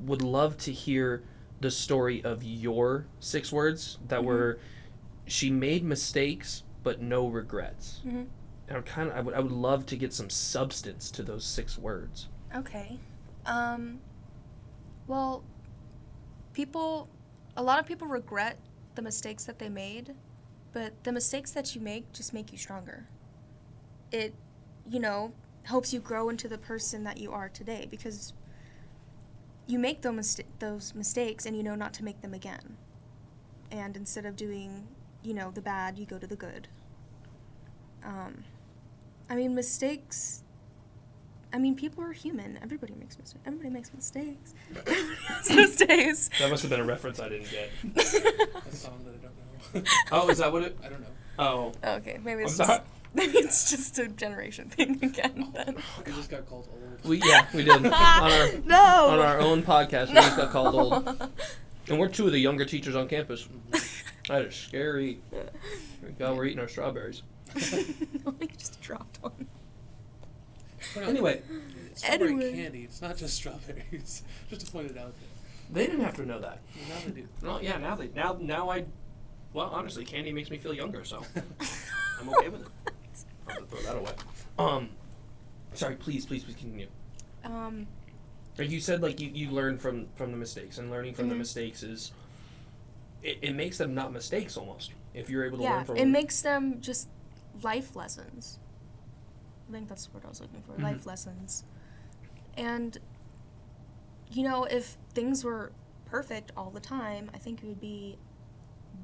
[0.00, 1.22] would love to hear
[1.64, 4.24] the story of your six words that Mhm.
[4.26, 4.58] were
[5.26, 8.02] she made mistakes but no regrets.
[8.04, 8.26] Mhm.
[8.68, 11.42] And I kind of I would I would love to get some substance to those
[11.46, 12.28] six words.
[12.54, 12.98] Okay.
[13.46, 14.00] Um
[15.06, 15.42] well
[16.52, 17.08] people
[17.56, 18.58] a lot of people regret
[18.94, 20.14] the mistakes that they made,
[20.74, 23.06] but the mistakes that you make just make you stronger.
[24.12, 24.34] It
[24.86, 28.34] you know, helps you grow into the person that you are today because
[29.66, 32.76] you make those mista- those mistakes and you know not to make them again.
[33.70, 34.86] And instead of doing,
[35.22, 36.68] you know, the bad, you go to the good.
[38.04, 38.44] Um
[39.28, 40.42] I mean, mistakes
[41.52, 42.58] I mean, people are human.
[42.62, 43.40] Everybody makes mistakes.
[43.46, 44.54] Everybody makes mistakes.
[44.76, 46.30] Everybody makes mistakes.
[46.40, 47.70] That must have been a reference I didn't get.
[47.96, 49.90] A song that I don't know.
[50.12, 50.76] Oh, is that what it?
[50.84, 51.06] I don't know.
[51.38, 52.68] Oh, okay, maybe I'm it's sorry.
[52.78, 55.46] just maybe it's just a generation thing again.
[55.48, 55.74] Oh, then.
[55.78, 56.80] Oh, we just got called old.
[57.04, 59.08] We yeah, we did on our no.
[59.10, 60.08] on our own podcast.
[60.08, 61.30] We just got called old,
[61.88, 63.46] and we're two of the younger teachers on campus.
[64.28, 65.20] That is scary.
[65.30, 65.50] Here
[66.02, 66.34] we go.
[66.34, 67.22] We're eating our strawberries.
[67.54, 69.46] we just dropped one.
[71.02, 71.42] Anyway,
[71.90, 72.52] It's strawberry Anyway.
[72.52, 72.82] candy.
[72.84, 74.22] It's not just strawberries.
[74.50, 75.28] just to point it out there.
[75.70, 76.60] they didn't have to know that.
[76.88, 77.28] Now they do.
[77.42, 77.78] Well, yeah.
[77.78, 78.84] Now they now now I,
[79.52, 81.22] well, honestly, candy makes me feel younger, so
[82.20, 82.68] I'm okay with it.
[83.48, 84.12] I'll have to throw that away.
[84.58, 84.90] Um,
[85.74, 85.96] sorry.
[85.96, 86.86] Please, please, please continue.
[87.44, 87.86] Um,
[88.56, 91.34] Like you said, like you, you learn from from the mistakes, and learning from the
[91.34, 91.38] Mhm.
[91.38, 92.12] mistakes is.
[93.22, 96.00] It, it makes them not mistakes almost if you're able to yeah, learn from it
[96.00, 96.12] them.
[96.12, 97.08] makes them just
[97.62, 98.58] life lessons.
[99.68, 100.74] I think that's what I was looking for.
[100.74, 100.82] Mhm.
[100.82, 101.64] Life lessons.
[102.56, 102.98] And
[104.30, 105.72] you know, if things were
[106.06, 108.18] perfect all the time, I think it would be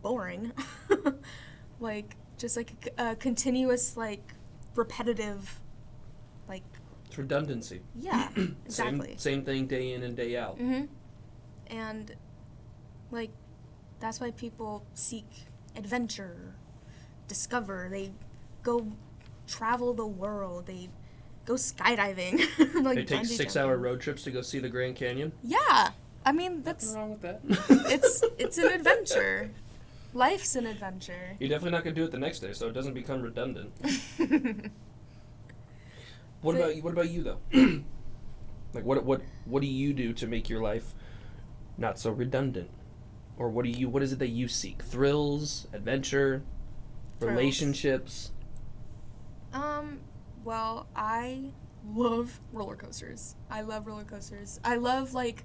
[0.03, 0.53] boring.
[1.81, 4.23] like just like a, a continuous like
[4.75, 5.61] repetitive
[6.49, 6.63] like
[7.07, 7.83] It's redundancy.
[7.95, 8.29] yeah,
[8.65, 9.09] exactly.
[9.11, 10.59] Same, same thing day in and day out.
[10.59, 10.89] Mhm.
[11.69, 12.17] And
[13.11, 13.31] like
[14.01, 15.27] that's why people seek
[15.77, 16.55] adventure,
[17.29, 17.89] discover.
[17.91, 18.13] They
[18.63, 18.87] go
[19.47, 20.67] travel the world.
[20.67, 20.89] They
[21.45, 22.39] go skydiving.
[22.83, 25.33] like they take bungee six-hour road trips to go see the Grand Canyon.
[25.43, 25.91] Yeah.
[26.25, 27.41] I mean Nothing that's wrong with that.
[27.93, 29.51] it's it's an adventure.
[30.13, 31.37] Life's an adventure.
[31.39, 33.73] You're definitely not gonna do it the next day, so it doesn't become redundant.
[36.43, 36.83] What But- about you?
[36.83, 37.39] What about you though?
[38.73, 40.95] like what what what do you do to make your life
[41.77, 42.71] not so redundant?
[43.37, 44.83] Or what do you what is it that you seek?
[44.83, 46.43] Thrills, adventure,
[47.19, 47.31] Thrills.
[47.37, 48.31] relationships.
[49.53, 50.01] Um,
[50.45, 51.51] well, I
[51.95, 53.35] love roller coasters.
[53.51, 54.61] I love roller coasters.
[54.65, 55.45] I love like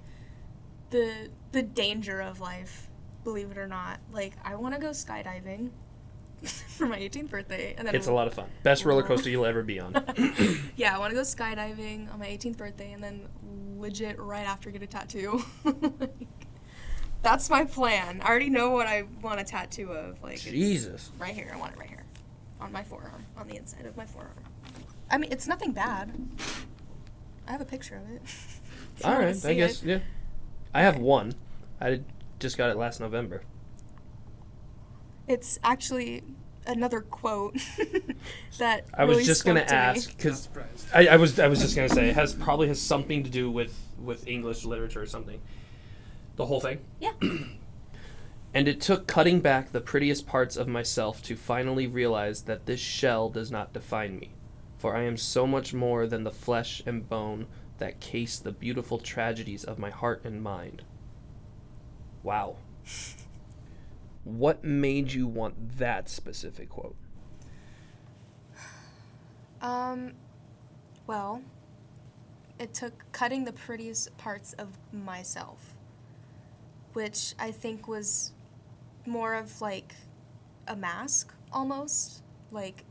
[0.90, 2.88] the the danger of life,
[3.26, 3.98] believe it or not.
[4.12, 5.70] Like I want to go skydiving
[6.76, 8.46] for my 18th birthday and then It's a lot of fun.
[8.62, 9.92] Best roller coaster you'll ever be on.
[10.76, 13.26] yeah, I want to go skydiving on my 18th birthday and then
[13.78, 15.42] legit right after get a tattoo.
[15.64, 16.14] like,
[17.22, 18.20] that's my plan.
[18.22, 20.22] I already know what I want a tattoo of.
[20.22, 21.10] Like it's- Jesus.
[21.18, 21.50] Right here.
[21.52, 22.04] I want it right here.
[22.60, 23.26] On my forearm.
[23.36, 24.30] On the inside of my forearm.
[25.10, 26.12] I mean, it's nothing bad.
[27.48, 28.22] I have a picture of it.
[28.24, 28.60] If
[29.00, 29.88] you All wanna right, I guess it.
[29.88, 29.98] yeah.
[30.72, 31.34] I have one.
[31.80, 32.04] I did,
[32.38, 33.42] just got it last November.
[35.26, 36.22] It's actually
[36.66, 37.56] another quote
[38.58, 40.48] that I was really just gonna spoke ask because.
[40.94, 43.50] I, I was I was just gonna say it has probably has something to do
[43.50, 45.40] with with English literature or something.
[46.36, 46.80] The whole thing.
[47.00, 47.12] Yeah.
[48.56, 52.80] And it took cutting back the prettiest parts of myself to finally realize that this
[52.80, 54.30] shell does not define me,
[54.78, 58.98] for I am so much more than the flesh and bone that case the beautiful
[58.98, 60.84] tragedies of my heart and mind.
[62.26, 62.56] Wow.
[64.24, 66.96] What made you want that specific quote?
[69.62, 70.14] Um,
[71.06, 71.42] well,
[72.58, 75.76] it took cutting the prettiest parts of myself,
[76.94, 78.32] which I think was
[79.06, 79.94] more of like
[80.66, 82.82] a mask almost, like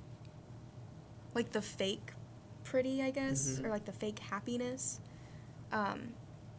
[1.34, 2.13] like the fake
[2.63, 3.65] pretty, I guess, Mhm.
[3.65, 5.02] or like the fake happiness.
[5.74, 6.13] Um,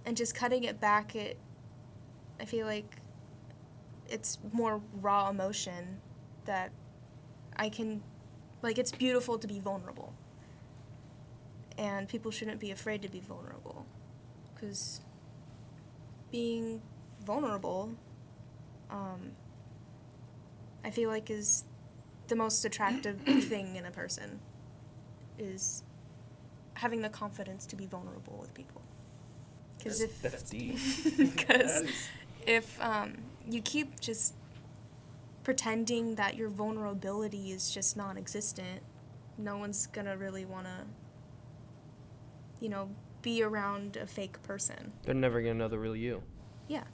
[0.05, 1.39] and just cutting it back, it
[2.41, 2.97] I feel like
[4.09, 6.01] it's more raw emotion
[6.45, 6.71] that
[7.57, 8.03] I can
[8.63, 10.13] like it's beautiful to be vulnerable.
[11.79, 13.85] And people shouldn't be afraid to be vulnerable.
[14.55, 15.01] Because
[16.33, 16.81] being
[17.25, 17.91] vulnerable
[18.91, 19.33] um,
[20.85, 21.65] i feel like is
[22.29, 24.41] the most attractive thing in a person
[25.39, 25.83] is
[26.75, 28.83] having the confidence to be vulnerable with people.
[29.79, 30.77] Because if That's deep.
[31.17, 32.09] because That is-
[32.47, 33.15] if um,
[33.49, 34.35] you keep just
[35.45, 38.83] pretending that your vulnerability is just non-existent
[39.39, 40.77] no one's gonna really want to
[42.61, 42.89] you know
[43.23, 46.23] be around a fake person They're never gonna know the real you.
[46.69, 46.85] yeah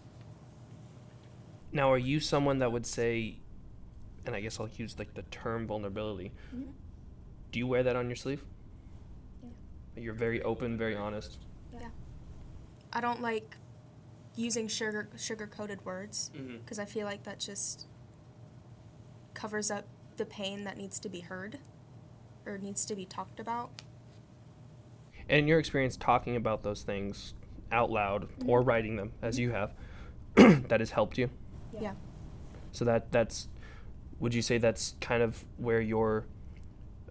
[1.73, 3.38] Now, are you someone that would say,
[4.27, 6.33] and I guess I'll use like the term vulnerability?
[6.55, 6.73] Mhm.
[7.51, 8.43] Do you wear that on your sleeve?
[9.43, 10.03] Yeah.
[10.03, 11.38] You're very open, very honest.
[11.81, 11.88] Yeah.
[12.93, 13.57] I don't like
[14.35, 16.59] using sugar sugar coated words Mm-hmm.
[16.59, 17.87] because i feel like that just
[19.35, 19.85] covers up
[20.16, 21.59] the pain that needs to be heard
[22.47, 23.71] or needs to be talked about
[25.29, 27.35] And your experience talking about those things
[27.71, 29.73] out loud or writing them, as you have,
[30.35, 31.31] that has helped you.
[31.81, 31.92] yeah
[32.73, 33.49] So that that's,
[34.21, 36.27] would you say that's kind of where your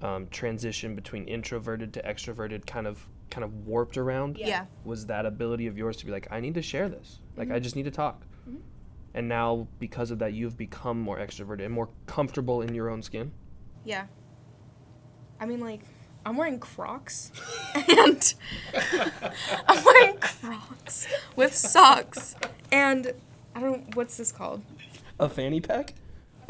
[0.02, 4.38] um, transition between introverted to extroverted kind of kind of warped around?
[4.38, 7.20] yeah, was that ability of yours to be like, I need to share this.
[7.36, 7.64] Like, I Mhm.
[7.64, 8.22] just need to talk.
[8.48, 8.60] Mhm.
[9.14, 13.02] And now, because of that, you've become more extroverted and more comfortable in your own
[13.02, 13.32] skin.
[13.84, 14.06] Yeah.
[15.40, 15.82] I mean, like,
[16.26, 17.32] I'm wearing Crocs,
[17.90, 18.34] and
[19.68, 22.36] I'm wearing Crocs with socks,
[22.72, 23.14] and
[23.56, 24.62] I don't what's this called?
[25.20, 25.94] A fanny pack?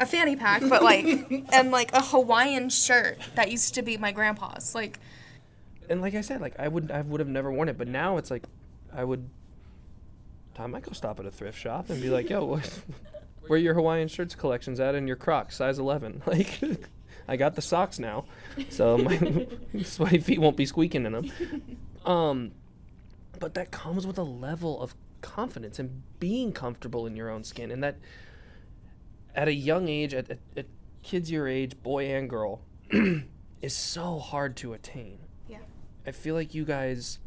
[0.00, 1.06] A fanny pack, but like,
[1.52, 4.74] and like a Hawaiian shirt that used to be my grandpa's.
[4.74, 4.98] Like,
[5.88, 8.16] And like I said, like I would, I would have never worn it, but now
[8.16, 8.44] it's like,
[8.94, 9.28] I would.
[10.54, 12.80] Tom, I go stop at a thrift shop and be like, "Yo, what,
[13.46, 16.60] where your Hawaiian shirts collections at and your Crocs size 11?" Like,
[17.28, 18.24] I got the socks now,
[18.68, 19.46] so my
[19.82, 21.30] sweaty feet won't be squeaking in them.
[22.04, 22.52] Um,
[23.38, 27.70] but that comes with a level of confidence and being comfortable in your own skin,
[27.70, 27.96] and that
[29.34, 30.66] at a young age, at, at, at
[31.02, 32.60] kids your age, boy and girl,
[33.62, 35.18] is so hard to attain.
[36.06, 37.18] I feel like you guys,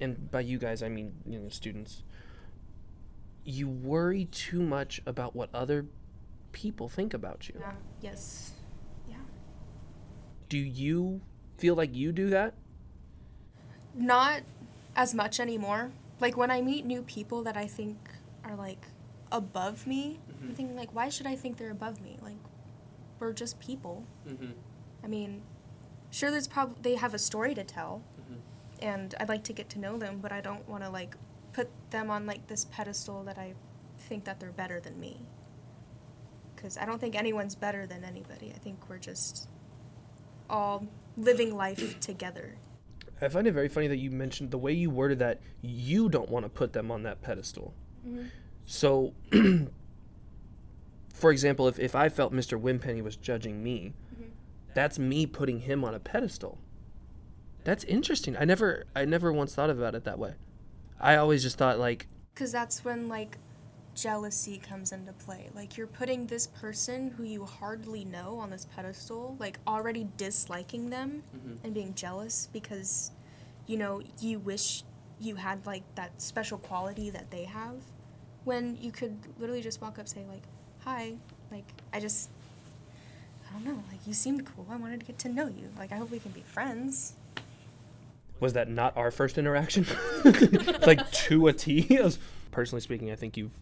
[0.00, 2.02] and by you guys I mean you know students,
[3.44, 5.86] you worry too much about what other
[6.52, 7.56] people think about you.
[7.58, 7.72] Yeah.
[8.00, 8.52] Yes.
[9.08, 9.16] Yeah.
[10.48, 11.20] Do you
[11.58, 12.54] feel like you do that?
[13.94, 14.42] Not
[14.96, 15.92] as much anymore.
[16.20, 17.96] Like when I meet new people that I think
[18.44, 18.86] are like
[19.32, 22.16] above me, I'm thinking like, why should I think they're above me?
[22.22, 22.36] Like,
[23.18, 24.04] we're just people.
[24.26, 24.52] Mm-hmm.
[25.04, 25.42] I mean,
[26.10, 28.40] sure, there's probably they have a story to tell, mm-hmm.
[28.86, 31.16] and I'd like to get to know them, but I don't want to like
[31.52, 33.54] put them on like this pedestal that I
[33.98, 35.20] think that they're better than me.
[36.54, 38.52] Because I don't think anyone's better than anybody.
[38.54, 39.48] I think we're just
[40.48, 40.86] all
[41.16, 42.56] living life together.
[43.22, 46.30] I find it very funny that you mentioned the way you worded that you don't
[46.30, 47.74] want to put them on that pedestal.
[48.06, 48.26] Mm-hmm.
[48.64, 49.12] So,
[51.12, 52.58] for example, if, if I felt Mr.
[52.58, 53.92] Wimpenny was judging me,
[54.74, 56.58] that's me putting him on a pedestal.
[57.64, 58.36] That's interesting.
[58.36, 60.34] I never I never once thought about it that way.
[61.00, 63.38] I always just thought like Because that's when like
[63.94, 65.50] jealousy comes into play.
[65.54, 70.90] Like you're putting this person who you hardly know on this pedestal, like already disliking
[70.90, 71.64] them mm-hmm.
[71.64, 73.10] and being jealous because,
[73.66, 74.84] you know, you wish
[75.20, 77.76] you had like that special quality that they have.
[78.44, 80.44] When you could literally just walk up, say like,
[80.84, 81.16] "Hi,"
[81.50, 82.30] like I just,
[83.50, 84.66] I don't know, like you seemed cool.
[84.70, 85.70] I wanted to get to know you.
[85.78, 87.14] Like I hope we can be friends.
[88.38, 89.86] was that not our first interaction?
[90.86, 91.98] like to a T.
[92.50, 93.52] Personally speaking, I think you've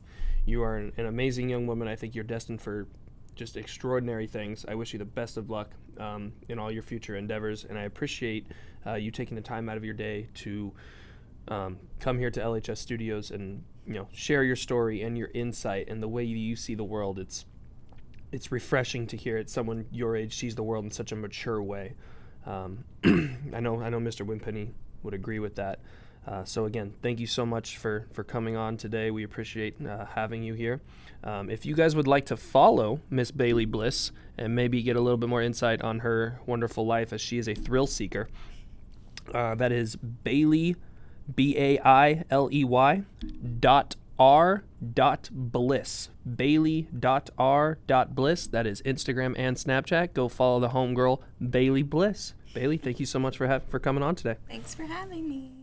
[0.47, 1.89] you are an, an amazing young woman.
[1.89, 2.87] I think you're destined for
[3.35, 4.65] just extraordinary things.
[4.67, 7.83] I wish you the best of luck um, in all your future endeavors, and I
[7.83, 8.47] appreciate
[8.87, 10.73] uh, you taking the time out of your day to
[11.49, 15.89] um, come here to LHS Studios and you know share your story and your insight
[15.89, 17.19] and the way you see the world.
[17.19, 17.45] It's
[18.33, 19.51] it's refreshing to hear it.
[19.51, 21.95] Someone your age sees the world in such a mature way.
[22.47, 22.85] Um,
[23.55, 24.27] I know I know Mr.
[24.27, 24.73] Wimpenny
[25.03, 25.81] would agree with that.
[26.27, 29.11] Uh, so again, thank you so much for for coming on today.
[29.11, 30.81] We appreciate uh, having you here.
[31.25, 35.01] Um, if you guys would like to follow Miss Bailey Bliss and maybe get a
[35.01, 38.29] little bit more insight on her wonderful life as she is a thrill seeker,
[39.35, 40.77] uh, that is Bailey,
[41.35, 43.03] B A I L E Y,
[43.59, 44.65] dot R
[44.95, 46.11] dot bliss.
[46.37, 46.89] Bailey
[47.39, 47.79] R
[48.15, 48.47] bliss.
[48.47, 50.15] That is Instagram and Snapchat.
[50.15, 52.35] Go follow the homegirl Bailey Bliss.
[52.55, 54.37] Bailey, thank you so much for ha- for coming on today.
[54.49, 55.58] Thanks for having me.